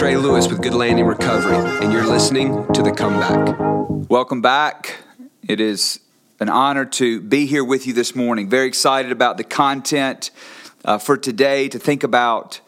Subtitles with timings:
[0.00, 3.54] Trey Lewis with Good Landing Recovery, and you're listening to The Comeback.
[4.08, 4.96] Welcome back.
[5.46, 6.00] It is
[6.40, 8.48] an honor to be here with you this morning.
[8.48, 10.30] Very excited about the content
[10.86, 12.62] uh, for today, to think about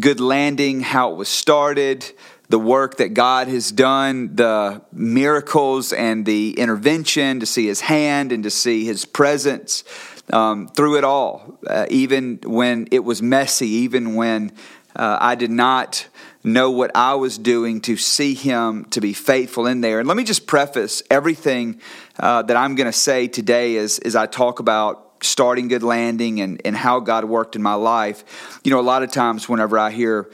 [0.00, 2.04] Good Landing, how it was started,
[2.48, 8.32] the work that God has done, the miracles and the intervention, to see His hand
[8.32, 9.84] and to see His presence
[10.32, 14.50] um, through it all, uh, even when it was messy, even when
[14.96, 16.08] uh, I did not
[16.44, 19.98] know what I was doing to see Him to be faithful in there.
[19.98, 21.80] And let me just preface everything
[22.18, 26.40] uh, that I'm going to say today as, as I talk about starting Good Landing
[26.40, 28.60] and, and how God worked in my life.
[28.64, 30.30] You know, a lot of times whenever I hear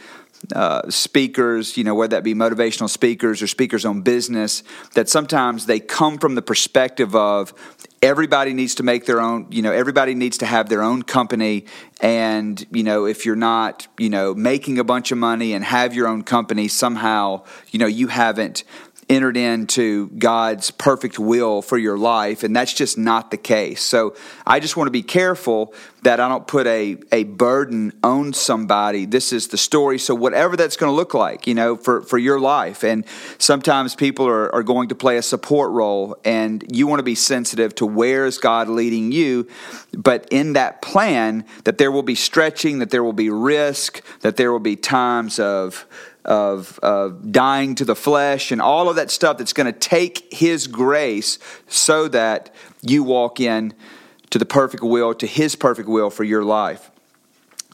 [0.52, 4.62] uh, speakers, you know, whether that be motivational speakers or speakers on business,
[4.94, 7.54] that sometimes they come from the perspective of
[8.02, 11.64] everybody needs to make their own, you know, everybody needs to have their own company.
[12.00, 15.94] And, you know, if you're not, you know, making a bunch of money and have
[15.94, 18.64] your own company, somehow, you know, you haven't
[19.08, 23.82] entered into God's perfect will for your life, and that's just not the case.
[23.82, 24.14] So
[24.46, 29.06] I just want to be careful that I don't put a, a burden on somebody.
[29.06, 29.98] This is the story.
[29.98, 32.84] So whatever that's going to look like, you know, for, for your life.
[32.84, 33.04] And
[33.38, 37.14] sometimes people are, are going to play a support role, and you want to be
[37.14, 39.48] sensitive to where is God leading you.
[39.92, 44.36] But in that plan, that there will be stretching, that there will be risk, that
[44.36, 45.86] there will be times of
[46.24, 50.32] of, of dying to the flesh and all of that stuff that's going to take
[50.32, 53.74] His grace so that you walk in
[54.30, 56.90] to the perfect will, to His perfect will for your life.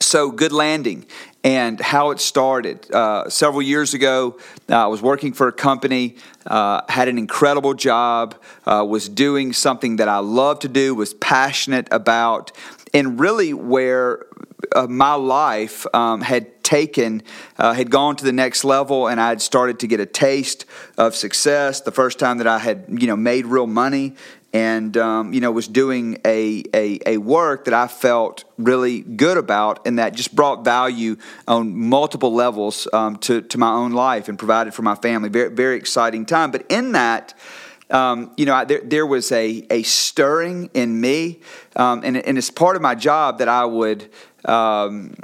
[0.03, 1.05] So, good landing
[1.45, 2.91] and how it started.
[2.91, 7.75] Uh, several years ago, uh, I was working for a company, uh, had an incredible
[7.75, 8.34] job,
[8.67, 12.53] uh, was doing something that I loved to do, was passionate about,
[12.93, 14.27] and really where
[14.75, 17.22] uh, my life um, had taken,
[17.58, 20.66] uh, had gone to the next level, and I had started to get a taste
[20.96, 21.81] of success.
[21.81, 24.14] The first time that I had, you know, made real money,
[24.53, 29.36] and um, you know, was doing a, a a work that I felt really good
[29.36, 31.16] about, and that just brought value
[31.47, 35.28] on multiple levels um, to to my own life and provided for my family.
[35.28, 36.50] Very very exciting time.
[36.50, 37.34] But in that.
[37.92, 41.41] Um, you know, I, there, there was a, a stirring in me,
[41.75, 44.09] um, and, and it's part of my job that I would
[44.45, 45.15] um,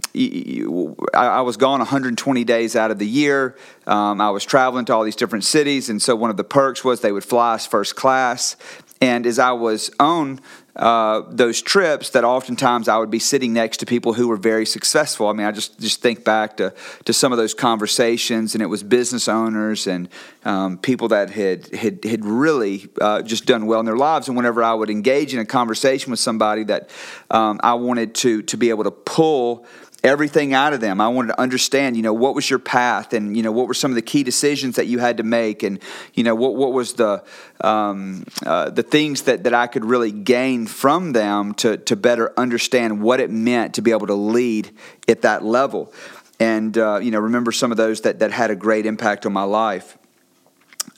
[1.15, 3.57] I, was gone 120 days out of the year.
[3.87, 6.85] Um, I was traveling to all these different cities, and so one of the perks
[6.85, 8.57] was they would fly us first class.
[9.01, 10.41] And as I was on
[10.77, 14.67] uh, those trips, that oftentimes I would be sitting next to people who were very
[14.67, 15.29] successful.
[15.29, 18.67] I mean, I just just think back to to some of those conversations, and it
[18.67, 20.09] was business owners and
[20.45, 24.29] um, people that had had had really uh, just done well in their lives.
[24.29, 26.91] And whenever I would engage in a conversation with somebody that
[27.31, 29.67] um, I wanted to to be able to pull
[30.03, 31.01] everything out of them.
[31.01, 33.75] I wanted to understand, you know, what was your path and, you know, what were
[33.75, 35.81] some of the key decisions that you had to make and,
[36.15, 37.25] you know, what, what was the,
[37.61, 42.33] um, uh, the things that, that I could really gain from them to, to better
[42.39, 44.71] understand what it meant to be able to lead
[45.09, 45.93] at that level.
[46.39, 49.33] And, uh, you know, remember some of those that, that had a great impact on
[49.33, 49.99] my life.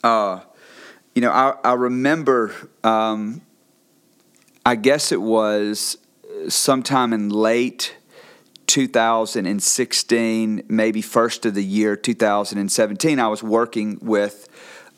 [0.02, 0.40] Uh,
[1.14, 2.52] you know, I, I remember,
[2.84, 3.40] um,
[4.66, 5.96] I guess it was
[6.48, 7.96] sometime in late
[8.68, 14.48] 2016, maybe first of the year 2017, I was working with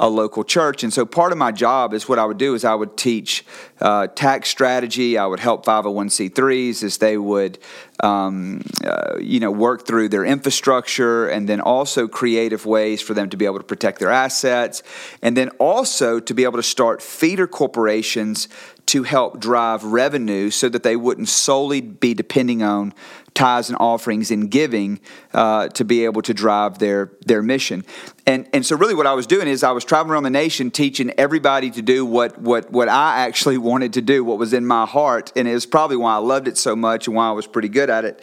[0.01, 0.83] a local church.
[0.83, 3.45] And so part of my job is what I would do is I would teach
[3.83, 5.19] uh, tax strategy.
[5.19, 7.59] I would help 501c3s as they would,
[8.03, 13.29] um, uh, you know, work through their infrastructure and then also creative ways for them
[13.29, 14.83] to be able to protect their assets.
[15.21, 18.49] And then also to be able to start feeder corporations
[18.87, 22.95] to help drive revenue so that they wouldn't solely be depending on
[23.35, 25.01] tithes and offerings and giving
[25.33, 27.85] uh, to be able to drive their their mission.
[28.27, 30.71] And and so really what I was doing is I was traveling around the nation
[30.71, 34.67] teaching everybody to do what what what I actually wanted to do, what was in
[34.67, 37.33] my heart, and it was probably why I loved it so much and why I
[37.33, 38.22] was pretty good at it.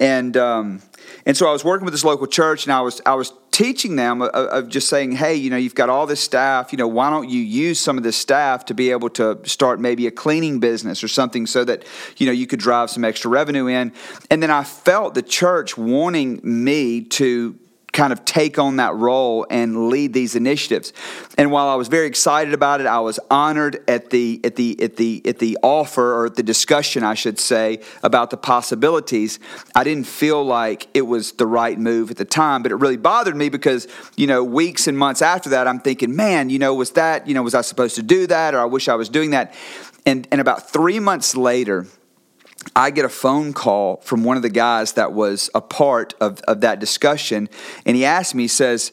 [0.00, 0.82] And um,
[1.26, 3.96] and so I was working with this local church, and I was I was teaching
[3.96, 6.72] them of, of, just saying, hey, you know, you've got all this staff.
[6.72, 9.80] You know, why don't you use some of this staff to be able to start
[9.80, 11.84] maybe a cleaning business or something, so that
[12.16, 13.92] you know you could drive some extra revenue in.
[14.30, 17.58] And then I felt the church wanting me to
[17.96, 20.92] kind of take on that role and lead these initiatives.
[21.38, 24.80] And while I was very excited about it, I was honored at the at the
[24.82, 29.38] at the at the offer or at the discussion, I should say, about the possibilities.
[29.74, 32.98] I didn't feel like it was the right move at the time, but it really
[32.98, 36.74] bothered me because you know weeks and months after that, I'm thinking, man, you know,
[36.74, 39.08] was that you know was I supposed to do that, or I wish I was
[39.08, 39.54] doing that.
[40.04, 41.86] And and about three months later
[42.74, 46.40] I get a phone call from one of the guys that was a part of,
[46.42, 47.48] of that discussion,
[47.84, 48.92] and he asked me, he says,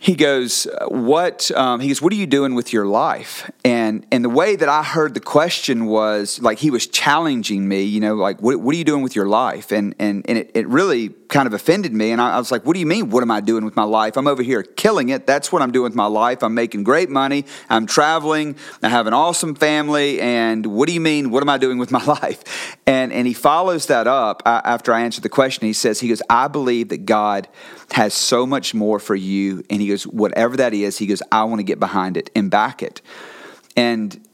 [0.00, 4.24] he goes, "What?" Um, he goes, "What are you doing with your life?" And and
[4.24, 8.14] the way that I heard the question was like he was challenging me, you know,
[8.14, 9.72] like what, what are you doing with your life?
[9.72, 12.10] And and and it, it really kind of offended me.
[12.10, 13.10] And I, I was like, "What do you mean?
[13.10, 14.16] What am I doing with my life?
[14.16, 15.26] I'm over here killing it.
[15.26, 16.42] That's what I'm doing with my life.
[16.42, 17.44] I'm making great money.
[17.68, 18.56] I'm traveling.
[18.82, 20.20] I have an awesome family.
[20.20, 21.30] And what do you mean?
[21.30, 24.92] What am I doing with my life?" And and he follows that up uh, after
[24.92, 25.66] I answered the question.
[25.66, 27.48] He says, "He goes, I believe that God."
[27.92, 29.64] has so much more for you.
[29.70, 32.50] And he goes, whatever that is, he goes, I want to get behind it and
[32.50, 33.00] back it.
[33.76, 34.27] And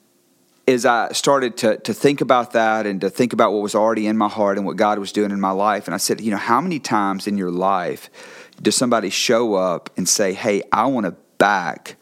[0.67, 4.07] as I started to, to think about that and to think about what was already
[4.07, 6.31] in my heart and what God was doing in my life, and I said, you
[6.31, 8.11] know, how many times in your life
[8.63, 11.97] does somebody show up and say, hey, I want to back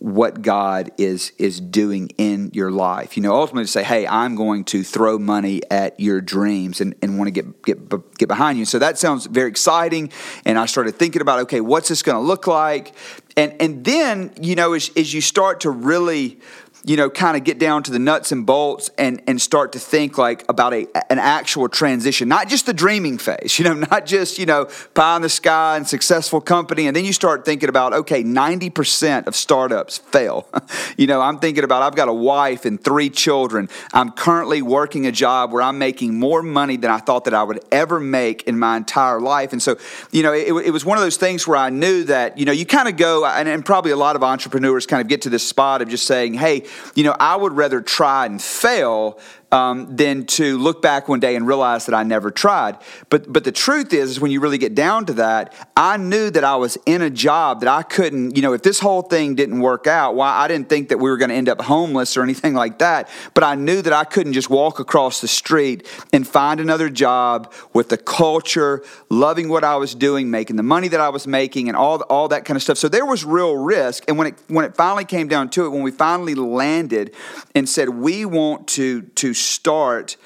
[0.00, 3.16] what God is is doing in your life.
[3.16, 6.94] You know, ultimately to say, "Hey, I'm going to throw money at your dreams and,
[7.02, 10.12] and want to get get get behind you." So that sounds very exciting,
[10.44, 12.94] and I started thinking about, okay, what's this going to look like?
[13.36, 16.38] And and then you know, as as you start to really
[16.88, 19.78] you know, kind of get down to the nuts and bolts and, and start to
[19.78, 24.06] think like about a, an actual transition, not just the dreaming phase, you know, not
[24.06, 26.86] just, you know, pie in the sky and successful company.
[26.86, 30.48] And then you start thinking about, okay, 90% of startups fail.
[30.96, 33.68] you know, I'm thinking about, I've got a wife and three children.
[33.92, 37.42] I'm currently working a job where I'm making more money than I thought that I
[37.42, 39.52] would ever make in my entire life.
[39.52, 39.76] And so,
[40.10, 42.52] you know, it, it was one of those things where I knew that, you know,
[42.52, 45.28] you kind of go, and, and probably a lot of entrepreneurs kind of get to
[45.28, 46.64] this spot of just saying, hey,
[46.94, 49.18] you know, I would rather try and fail
[49.50, 52.76] um, than to look back one day and realize that I never tried.
[53.08, 56.30] But but the truth is, is when you really get down to that, I knew
[56.30, 58.36] that I was in a job that I couldn't.
[58.36, 60.98] You know, if this whole thing didn't work out, why well, I didn't think that
[60.98, 63.08] we were going to end up homeless or anything like that.
[63.32, 67.52] But I knew that I couldn't just walk across the street and find another job
[67.72, 71.68] with the culture, loving what I was doing, making the money that I was making,
[71.68, 72.76] and all all that kind of stuff.
[72.76, 74.04] So there was real risk.
[74.08, 77.14] And when it when it finally came down to it, when we finally landed
[77.54, 80.16] and said we want to to start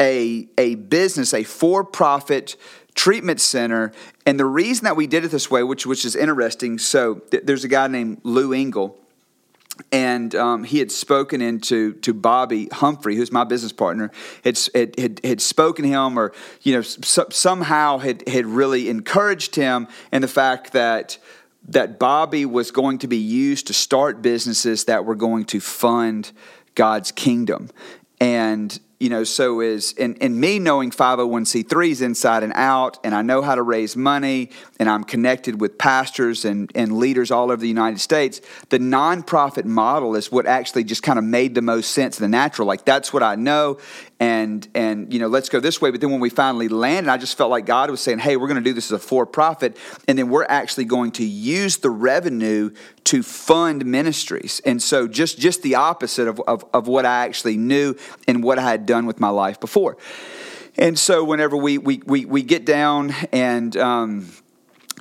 [0.00, 2.56] a, a business, a for profit
[2.94, 3.92] treatment center.
[4.26, 7.44] And the reason that we did it this way, which, which is interesting, so th-
[7.44, 8.98] there's a guy named Lou Engle.
[9.90, 14.10] And um, he had spoken into to Bobby Humphrey, who's my business partner,
[14.44, 19.88] had, had, had spoken him, or you know, so, somehow had had really encouraged him
[20.12, 21.16] in the fact that
[21.68, 26.32] that Bobby was going to be used to start businesses that were going to fund
[26.74, 27.70] God's kingdom.
[28.22, 33.42] And you know, so is and, me knowing 501c3s inside and out, and I know
[33.42, 37.66] how to raise money, and I'm connected with pastors and, and leaders all over the
[37.66, 38.40] United States.
[38.68, 42.68] The nonprofit model is what actually just kind of made the most sense, the natural.
[42.68, 43.78] Like that's what I know,
[44.22, 45.90] and and you know let's go this way.
[45.90, 48.46] But then when we finally landed i just felt like god was saying hey we're
[48.46, 49.76] going to do this as a for profit
[50.06, 52.70] and then we're actually going to use the revenue
[53.04, 54.60] to fund ministries.
[54.64, 57.96] And so just just the opposite of, of, of what i actually knew
[58.28, 59.96] and what i had done with my life before.
[60.78, 64.28] And so whenever we we we, we get down and um,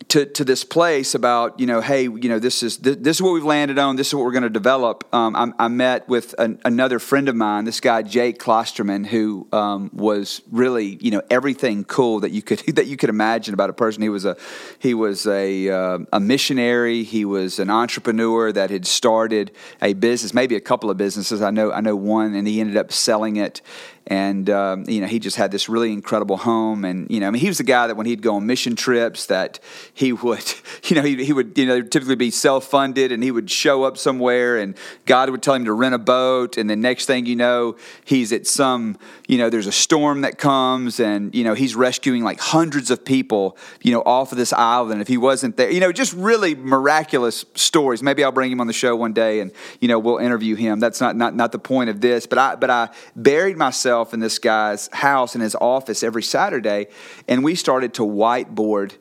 [0.10, 3.22] to, to this place about you know hey you know this is this, this is
[3.22, 5.08] what we've landed on this is what we're going to develop.
[5.14, 9.48] Um, I, I, met with an, another friend of mine this guy Jake Klosterman who
[9.52, 13.70] um, was really you know everything cool that you could that you could imagine about
[13.70, 14.02] a person.
[14.02, 14.36] He was a
[14.80, 17.04] he was a uh, a missionary.
[17.04, 21.42] He was an entrepreneur that had started a business maybe a couple of businesses.
[21.42, 23.62] I know I know one and he ended up selling it.
[24.08, 26.86] And um, you know he just had this really incredible home.
[26.86, 28.76] And you know I mean he was the guy that when he'd go on mission
[28.76, 29.60] trips that
[29.94, 30.54] he would
[30.86, 33.98] you know he, he would you know typically be self-funded and he would show up
[33.98, 36.58] somewhere and God would tell him to rent a boat.
[36.58, 40.38] And the next thing you know he's at some you know there's a storm that
[40.38, 44.54] comes and you know he's rescuing like hundreds of people you know off of this
[44.54, 45.02] island.
[45.02, 48.02] If he wasn't there you know just really miraculous stories.
[48.04, 50.80] Maybe I'll bring him on the show one day and you know we'll interview him.
[50.80, 54.20] That's not not, not the point of this but I but I buried myself in
[54.20, 56.88] this guy's house in his office every Saturday,
[57.28, 58.94] and we started to whiteboard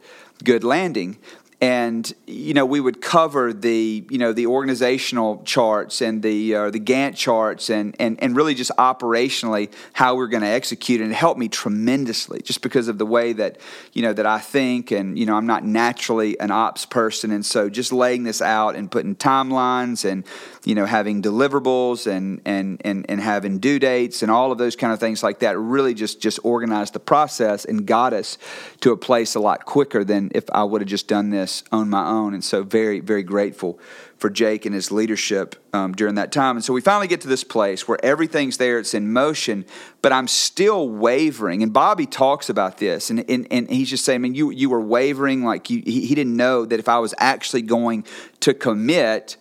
[0.43, 1.19] Good Landing
[1.61, 6.71] and you know we would cover the you know the organizational charts and the uh,
[6.71, 11.03] the Gantt charts and and and really just operationally how we're going to execute.
[11.03, 13.61] And it helped me tremendously just because of the way that
[13.93, 14.91] you know that I think.
[14.91, 17.31] And you know I'm not naturally an ops person.
[17.31, 20.25] And so just laying this out and putting timelines and
[20.65, 24.77] you know having deliverables and and and and having due dates and all of those
[24.77, 28.39] kind of things like that really just just organized the process and got us
[28.81, 31.65] to a place a lot quicker than if I would have just done this this
[31.73, 32.35] on my own.
[32.35, 33.79] And so, very, very grateful
[34.17, 36.57] for Jake and his leadership um, during that time.
[36.57, 39.65] And so, we finally get to this place where everything's there, it's in motion,
[40.03, 41.63] but I'm still wavering.
[41.63, 44.71] And Bobby talks about this, and, and, and he's just saying, I mean, you, you
[44.71, 48.05] were wavering, like you, he, he didn't know that if I was actually going
[48.41, 49.37] to commit,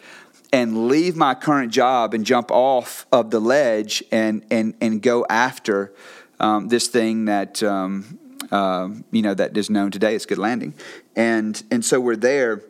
[0.51, 5.23] and leave my current job and jump off of the ledge and and and go
[5.29, 5.93] after
[6.39, 8.17] um, this thing that um,
[8.51, 10.73] uh, you know that is known today as Good Landing,
[11.15, 12.61] and and so we're there,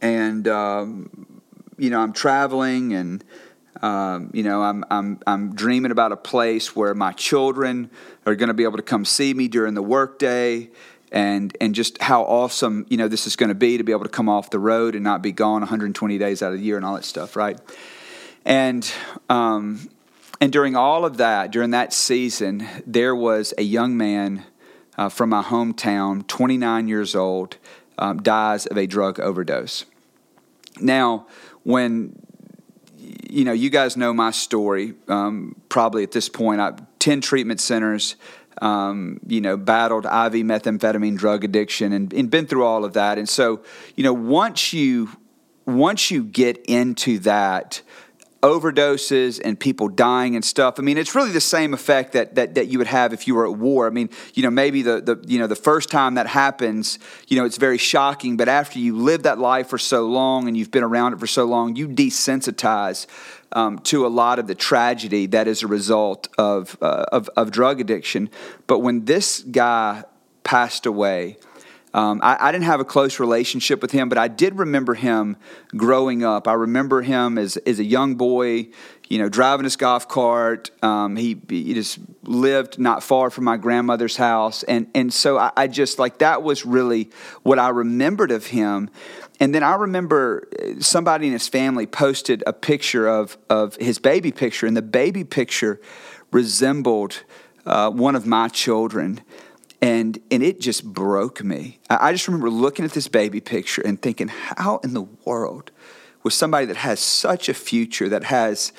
[0.00, 1.42] and um,
[1.78, 3.24] you know I'm traveling and.
[3.82, 7.90] Um, you know, I'm, I'm, I'm dreaming about a place where my children
[8.24, 10.70] are going to be able to come see me during the workday
[11.14, 14.02] and and just how awesome you know this is going to be to be able
[14.02, 16.76] to come off the road and not be gone 120 days out of the year
[16.76, 17.58] and all that stuff, right?
[18.44, 18.90] And
[19.30, 19.88] um,
[20.40, 24.44] and during all of that, during that season, there was a young man
[24.96, 27.56] uh, from my hometown, 29 years old,
[27.98, 29.84] um, dies of a drug overdose.
[30.80, 31.26] Now,
[31.62, 32.18] when
[33.28, 34.94] you know, you guys know my story.
[35.08, 38.16] Um, probably at this point, I ten treatment centers
[38.62, 43.18] um, you know, battled IV methamphetamine drug addiction and, and been through all of that.
[43.18, 43.62] And so,
[43.96, 45.10] you know, once you
[45.66, 47.80] once you get into that,
[48.44, 50.78] overdoses and people dying and stuff.
[50.78, 53.34] I mean, it's really the same effect that, that, that you would have if you
[53.34, 53.86] were at war.
[53.86, 57.38] I mean, you know, maybe the, the you know the first time that happens, you
[57.38, 58.36] know, it's very shocking.
[58.36, 61.26] But after you live that life for so long and you've been around it for
[61.26, 63.06] so long, you desensitize
[63.52, 67.50] um, to a lot of the tragedy that is a result of, uh, of, of
[67.50, 68.28] drug addiction.
[68.66, 70.04] But when this guy
[70.42, 71.38] passed away,
[71.94, 75.36] um, I, I, didn't have a close relationship with him, but I did remember him
[75.76, 76.48] growing up.
[76.48, 78.66] I remember him as, as a young boy,
[79.08, 80.72] you know, driving his golf cart.
[80.82, 84.64] Um, he, he, just lived not far from my grandmother's house.
[84.64, 87.10] And, and so I, I just, like, that was really
[87.44, 88.90] what I remembered of him.
[89.38, 94.00] And then I remember uh, somebody in his family posted a picture of, of his
[94.00, 95.80] baby picture, and the baby picture
[96.32, 97.22] resembled
[97.66, 99.20] uh, one of my children
[99.80, 101.78] and and it just broke me.
[101.90, 105.70] I just remember looking at this baby picture and thinking, how in the world
[106.22, 108.72] was somebody that has such a future, that has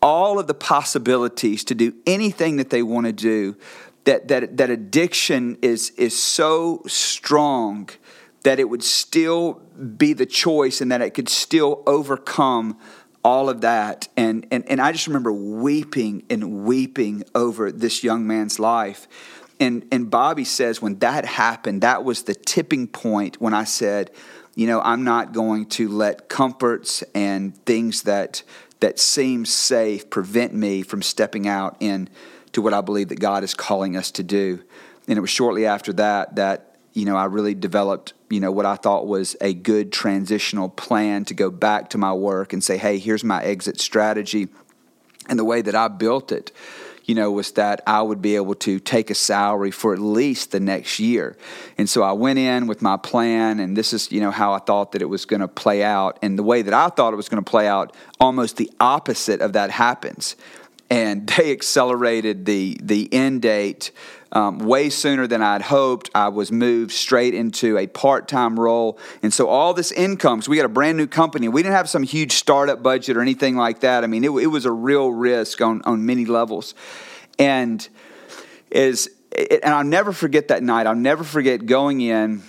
[0.00, 3.56] all of the possibilities to do anything that they want to do,
[4.04, 7.88] that that that addiction is is so strong
[8.44, 9.54] that it would still
[9.96, 12.76] be the choice and that it could still overcome
[13.24, 14.08] all of that.
[14.16, 19.06] And, and, and I just remember weeping and weeping over this young man's life
[19.62, 24.10] and and Bobby says when that happened, that was the tipping point when I said,
[24.56, 28.42] you know, I'm not going to let comforts and things that
[28.80, 33.54] that seem safe prevent me from stepping out into what I believe that God is
[33.54, 34.60] calling us to do.
[35.06, 38.66] And it was shortly after that that you know I really developed you know what
[38.66, 42.78] I thought was a good transitional plan to go back to my work and say,
[42.78, 44.48] hey, here's my exit strategy,
[45.28, 46.50] and the way that I built it
[47.04, 50.52] you know, was that I would be able to take a salary for at least
[50.52, 51.36] the next year.
[51.76, 54.58] And so I went in with my plan, and this is, you know, how I
[54.58, 56.18] thought that it was going to play out.
[56.22, 59.40] And the way that I thought it was going to play out, almost the opposite
[59.40, 60.36] of that happens.
[60.90, 63.90] And they accelerated the, the end date
[64.32, 66.10] um, way sooner than I'd hoped.
[66.14, 68.98] I was moved straight into a part time role.
[69.22, 71.48] And so all this income, so we got a brand new company.
[71.48, 74.04] We didn't have some huge startup budget or anything like that.
[74.04, 76.74] I mean, it, it was a real risk on, on many levels.
[77.38, 77.86] And
[78.70, 79.10] is
[79.62, 80.86] and I'll never forget that night.
[80.86, 82.42] I'll never forget going in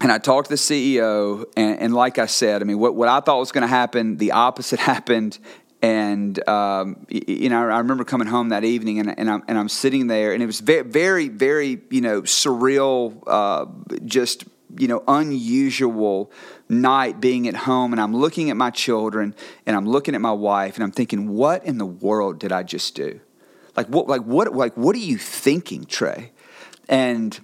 [0.00, 3.08] and I talked to the CEO, and, and, like I said, I mean, what, what
[3.08, 5.38] I thought was going to happen, the opposite happened,
[5.84, 9.68] and um, you know, I remember coming home that evening, and, and, I'm and I'm
[9.68, 13.66] sitting there, and it was very, very, very, you know, surreal, uh,
[14.06, 14.44] just
[14.78, 16.32] you know, unusual
[16.70, 19.34] night being at home, and I'm looking at my children,
[19.66, 22.62] and I'm looking at my wife, and I'm thinking, what in the world did I
[22.62, 23.20] just do?
[23.76, 24.08] Like what?
[24.08, 24.54] Like what?
[24.54, 26.32] Like what are you thinking, Trey?
[26.88, 27.38] And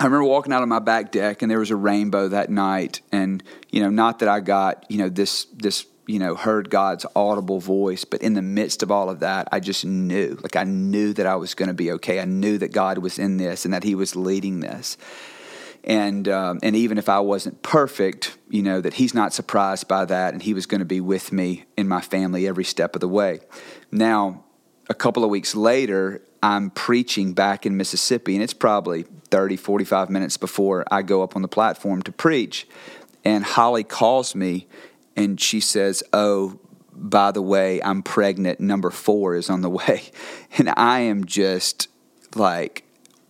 [0.00, 3.02] I remember walking out on my back deck, and there was a rainbow that night,
[3.12, 7.06] and you know, not that I got you know this this you know, heard God's
[7.16, 8.04] audible voice.
[8.04, 11.24] But in the midst of all of that, I just knew, like, I knew that
[11.24, 12.20] I was going to be okay.
[12.20, 14.98] I knew that God was in this and that He was leading this.
[15.84, 20.04] And, um, and even if I wasn't perfect, you know, that He's not surprised by
[20.04, 23.00] that and He was going to be with me in my family every step of
[23.00, 23.40] the way.
[23.90, 24.44] Now,
[24.90, 30.10] a couple of weeks later, I'm preaching back in Mississippi, and it's probably 30, 45
[30.10, 32.68] minutes before I go up on the platform to preach.
[33.24, 34.66] And Holly calls me
[35.16, 36.58] and she says, "Oh,
[36.92, 38.60] by the way, I'm pregnant.
[38.60, 40.10] Number four is on the way,"
[40.56, 41.88] and I am just
[42.34, 42.84] like,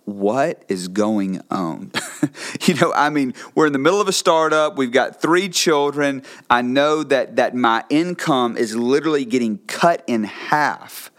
[0.05, 1.93] what is going on?
[2.63, 4.77] you know, I mean, we're in the middle of a startup.
[4.77, 6.23] We've got three children.
[6.51, 11.13] I know that that my income is literally getting cut in half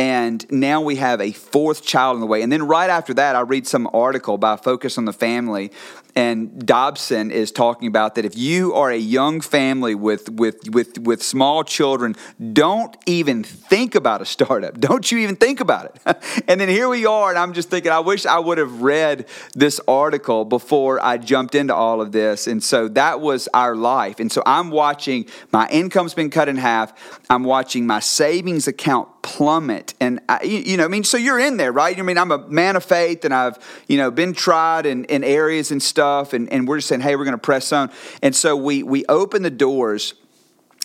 [0.00, 2.40] and now we have a fourth child in the way.
[2.40, 5.72] And then right after that, I read some article by Focus on the Family,
[6.14, 10.98] and Dobson is talking about that if you are a young family with with with
[10.98, 12.16] with small children,
[12.52, 14.78] don't even think about a startup.
[14.90, 16.42] Don't you even think about it.
[16.48, 19.26] and then here we are, and I'm just thinking, I wish I would have read
[19.54, 22.46] this article before I jumped into all of this.
[22.46, 24.20] And so that was our life.
[24.20, 26.92] And so I'm watching my income's been cut in half.
[27.28, 29.94] I'm watching my savings account plummet.
[30.00, 31.98] And, I, you know, I mean, so you're in there, right?
[31.98, 35.24] I mean, I'm a man of faith and I've, you know, been tried in, in
[35.24, 35.99] areas and stuff.
[36.00, 37.90] And, and we're just saying, hey, we're going to press on.
[38.22, 40.14] And so we, we open the doors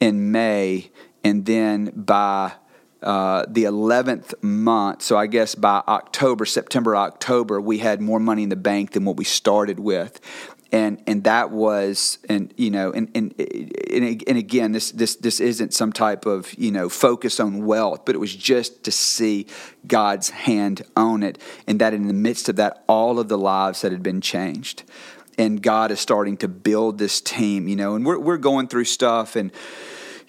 [0.00, 0.90] in May.
[1.24, 2.52] And then by
[3.02, 8.44] uh, the 11th month, so I guess by October, September, October, we had more money
[8.44, 10.20] in the bank than what we started with.
[10.70, 15.74] And, and that was and you know and, and and again this this this isn't
[15.74, 19.48] some type of you know focus on wealth but it was just to see
[19.86, 23.82] God's hand on it and that in the midst of that all of the lives
[23.82, 24.84] that had been changed
[25.38, 28.84] and God is starting to build this team you know and we're we're going through
[28.84, 29.52] stuff and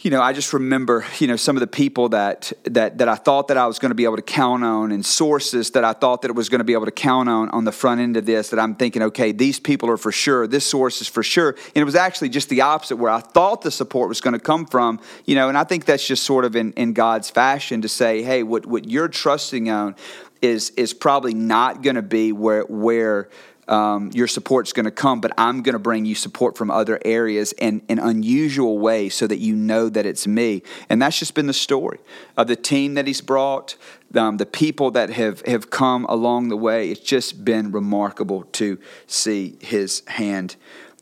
[0.03, 3.15] you know, I just remember, you know, some of the people that that that I
[3.15, 5.93] thought that I was going to be able to count on, and sources that I
[5.93, 8.17] thought that it was going to be able to count on on the front end
[8.17, 8.49] of this.
[8.49, 10.45] That I'm thinking, okay, these people are for sure.
[10.45, 13.61] This source is for sure, and it was actually just the opposite, where I thought
[13.61, 14.99] the support was going to come from.
[15.25, 18.23] You know, and I think that's just sort of in in God's fashion to say,
[18.23, 19.95] hey, what what you're trusting on
[20.41, 23.29] is is probably not going to be where where
[23.67, 26.99] um, your support's going to come, but I'm going to bring you support from other
[27.05, 30.63] areas in an unusual way so that you know that it's me.
[30.89, 31.99] And that's just been the story
[32.35, 33.75] of the team that he's brought,
[34.15, 36.89] um, the people that have, have come along the way.
[36.91, 40.55] It's just been remarkable to see his hand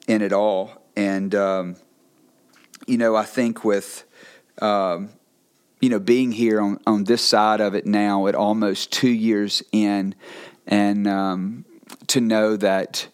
[0.07, 0.83] in it all.
[0.95, 1.75] And, um,
[2.85, 4.03] you know, I think with,
[4.61, 5.09] um,
[5.79, 9.63] you know, being here on, on this side of it now at almost two years
[9.71, 10.13] in,
[10.67, 11.65] and, um,
[12.07, 13.07] to know that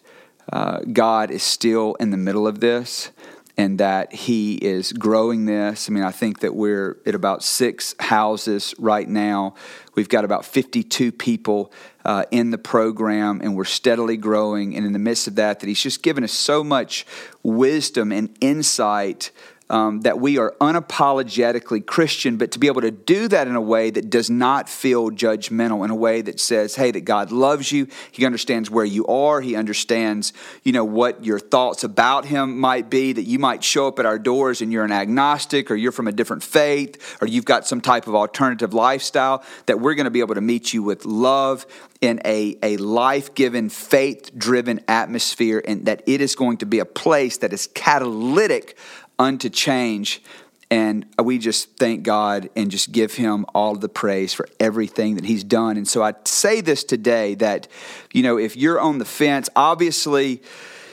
[0.52, 3.10] uh, God is still in the middle of this
[3.58, 5.90] and that He is growing this.
[5.90, 9.54] I mean, I think that we're at about six houses right now.
[9.96, 11.72] We've got about 52 people
[12.04, 14.76] uh, in the program, and we're steadily growing.
[14.76, 17.04] And in the midst of that, that He's just given us so much
[17.42, 19.32] wisdom and insight
[19.70, 23.60] um, that we are unapologetically Christian, but to be able to do that in a
[23.60, 27.70] way that does not feel judgmental, in a way that says, hey, that God loves
[27.70, 27.86] you.
[28.10, 29.40] He understands where you are.
[29.40, 33.88] He understands, you know, what your thoughts about Him might be, that you might show
[33.88, 37.28] up at our doors and you're an agnostic or you're from a different faith or
[37.28, 40.72] you've got some type of alternative lifestyle, that we're going to be able to meet
[40.72, 41.66] you with love
[42.00, 46.78] in a, a life given, faith driven atmosphere, and that it is going to be
[46.78, 48.76] a place that is catalytic
[49.18, 50.22] unto change.
[50.70, 55.24] And we just thank God and just give him all the praise for everything that
[55.24, 55.78] he's done.
[55.78, 57.68] And so I say this today that,
[58.12, 60.42] you know, if you're on the fence, obviously,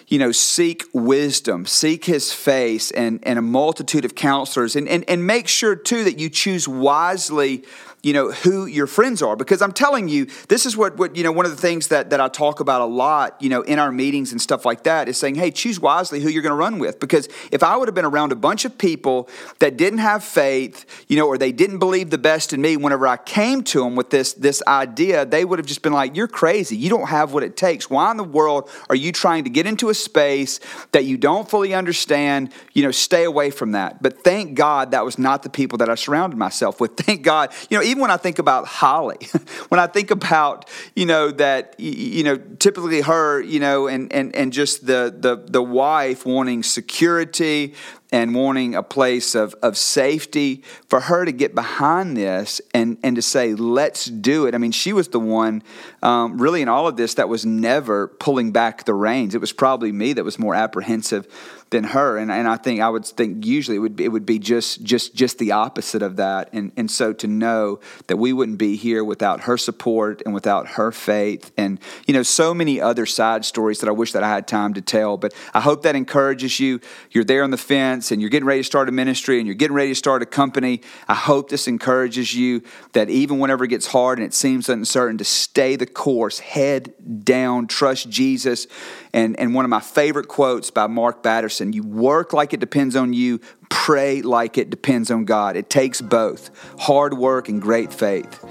[0.08, 5.04] you know, seek wisdom, seek his face and, and a multitude of counselors, and, and,
[5.10, 7.66] and make sure too that you choose wisely
[8.06, 9.36] you know, who your friends are.
[9.36, 12.12] Because I'm telling you, this is what, what you know, one of the things that,
[12.12, 15.10] that I talk about a lot, you know, in our meetings and stuff like that
[15.10, 17.00] is saying, hey, choose wisely who you're going to run with.
[17.00, 20.86] Because if I would have been around a bunch of people that didn't have faith,
[21.08, 23.96] you know, or they didn't believe the best in me, whenever I came to them
[23.96, 26.78] with this, this idea, they would have just been like, you're crazy.
[26.78, 27.90] You don't have what it takes.
[27.90, 30.60] Why in the world are you trying to get into a space
[30.92, 32.52] that you don't fully understand?
[32.74, 34.04] You know, stay away from that.
[34.04, 36.96] But thank God that was not the people that I surrounded myself with.
[37.06, 37.52] Thank God.
[37.70, 39.28] You know, even when I think about Holly,
[39.70, 44.36] when I think about, you know, that, you know, typically her, you know, and, and,
[44.36, 47.74] and just the, the, the wife wanting security,
[48.16, 53.18] and wanting a place of, of safety for her to get behind this and, and
[53.18, 54.56] to say, let's do it.
[54.56, 55.64] I mean, she was the one,
[56.02, 59.36] um, really, in all of this that was never pulling back the reins.
[59.36, 61.28] It was probably me that was more apprehensive
[61.72, 62.18] than her.
[62.18, 64.84] And, and I think I would think usually it would be, it would be just
[64.84, 66.50] just just the opposite of that.
[66.54, 70.68] And and so to know that we wouldn't be here without her support and without
[70.70, 74.30] her faith and you know so many other side stories that I wish that I
[74.30, 75.18] had time to tell.
[75.18, 76.80] But I hope that encourages you.
[77.12, 79.56] You're there on the fence and you're getting ready to start a ministry and you're
[79.56, 80.82] getting ready to start a company.
[81.08, 82.62] I hope this encourages you
[82.94, 86.94] that even whenever it gets hard and it seems uncertain, to stay the course, head
[87.24, 88.68] down, trust Jesus.
[89.14, 92.96] And and one of my favorite quotes by Mark Batterson you work like it depends
[92.96, 93.40] on you,
[93.70, 95.56] pray like it depends on God.
[95.56, 98.44] It takes both hard work and great faith.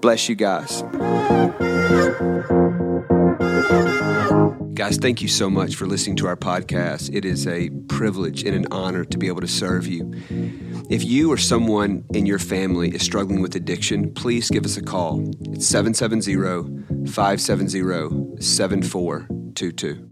[0.00, 0.82] Bless you guys.
[4.74, 7.14] Guys, thank you so much for listening to our podcast.
[7.14, 10.12] It is a privilege and an honor to be able to serve you.
[10.90, 14.82] If you or someone in your family is struggling with addiction, please give us a
[14.82, 15.22] call.
[15.52, 16.34] It's 770
[17.10, 20.11] 570 7422.